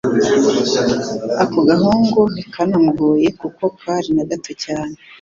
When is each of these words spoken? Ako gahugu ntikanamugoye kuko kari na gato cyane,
Ako 1.43 1.57
gahugu 1.69 2.19
ntikanamugoye 2.33 3.27
kuko 3.39 3.63
kari 3.79 4.09
na 4.15 4.23
gato 4.29 4.51
cyane, 4.63 4.95